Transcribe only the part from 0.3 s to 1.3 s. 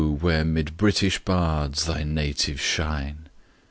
'mid British